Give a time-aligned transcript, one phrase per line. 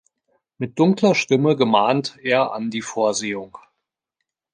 [0.57, 3.55] Mit dunkler Stimme gemahnt er an die Vorsehung.